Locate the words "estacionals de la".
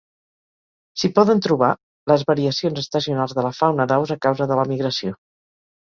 2.85-3.55